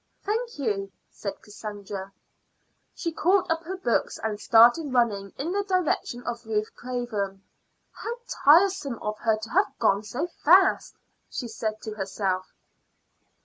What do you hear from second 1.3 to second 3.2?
Cassandra. She